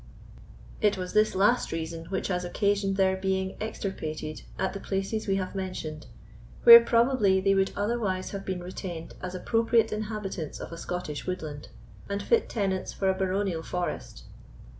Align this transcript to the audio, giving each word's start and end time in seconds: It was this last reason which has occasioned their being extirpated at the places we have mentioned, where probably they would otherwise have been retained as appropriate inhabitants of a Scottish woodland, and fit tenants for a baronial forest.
It 0.81 0.97
was 0.97 1.13
this 1.13 1.35
last 1.35 1.71
reason 1.71 2.05
which 2.05 2.29
has 2.29 2.43
occasioned 2.43 2.97
their 2.97 3.15
being 3.15 3.55
extirpated 3.61 4.41
at 4.57 4.73
the 4.73 4.79
places 4.79 5.27
we 5.27 5.35
have 5.35 5.53
mentioned, 5.53 6.07
where 6.63 6.79
probably 6.83 7.39
they 7.39 7.53
would 7.53 7.71
otherwise 7.75 8.31
have 8.31 8.43
been 8.43 8.63
retained 8.63 9.13
as 9.21 9.35
appropriate 9.35 9.91
inhabitants 9.91 10.59
of 10.59 10.71
a 10.71 10.77
Scottish 10.79 11.27
woodland, 11.27 11.67
and 12.09 12.23
fit 12.23 12.49
tenants 12.49 12.91
for 12.91 13.09
a 13.09 13.13
baronial 13.13 13.61
forest. 13.61 14.23